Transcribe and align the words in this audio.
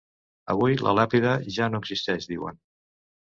Avui 0.53 0.77
la 0.85 0.93
làpida 0.99 1.35
ja 1.57 1.69
no 1.73 1.81
existeix, 1.83 2.27
diuen. 2.31 2.61